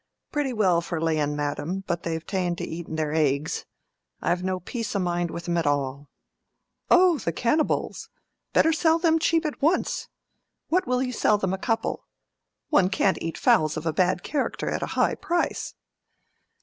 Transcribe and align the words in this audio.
"Pretty 0.31 0.51
well 0.51 0.81
for 0.81 0.99
laying, 0.99 1.35
madam, 1.35 1.83
but 1.85 2.01
they've 2.01 2.25
ta'en 2.25 2.55
to 2.55 2.63
eating 2.67 2.95
their 2.95 3.13
eggs: 3.13 3.67
I've 4.19 4.43
no 4.43 4.59
peace 4.59 4.95
o' 4.95 4.99
mind 4.99 5.29
with 5.29 5.47
'em 5.47 5.57
at 5.57 5.67
all." 5.67 6.09
"Oh, 6.89 7.19
the 7.19 7.31
cannibals! 7.31 8.09
Better 8.51 8.73
sell 8.73 8.97
them 8.97 9.19
cheap 9.19 9.45
at 9.45 9.61
once. 9.61 10.07
What 10.69 10.87
will 10.87 11.03
you 11.03 11.11
sell 11.13 11.37
them 11.37 11.53
a 11.53 11.59
couple? 11.59 12.07
One 12.69 12.89
can't 12.89 13.21
eat 13.21 13.37
fowls 13.37 13.77
of 13.77 13.85
a 13.85 13.93
bad 13.93 14.23
character 14.23 14.71
at 14.71 14.81
a 14.81 14.87
high 14.97 15.13
price." 15.13 15.75